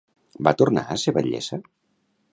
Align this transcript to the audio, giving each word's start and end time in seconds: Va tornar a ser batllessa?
Va 0.47 0.53
tornar 0.61 0.85
a 0.87 0.97
ser 1.03 1.15
batllessa? 1.19 1.63